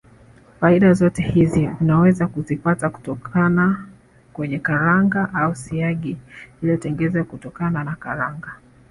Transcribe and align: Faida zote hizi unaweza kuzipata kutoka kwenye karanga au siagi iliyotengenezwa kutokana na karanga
Faida 0.59 0.93
zote 0.93 1.21
hizi 1.23 1.69
unaweza 1.81 2.27
kuzipata 2.27 2.89
kutoka 2.89 3.57
kwenye 4.33 4.59
karanga 4.59 5.33
au 5.33 5.55
siagi 5.55 6.17
iliyotengenezwa 6.61 7.23
kutokana 7.23 7.83
na 7.83 7.95
karanga 7.95 8.57